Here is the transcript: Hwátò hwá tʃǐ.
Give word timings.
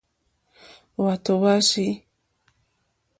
Hwátò 0.95 1.31
hwá 1.39 1.55
tʃǐ. 1.67 1.87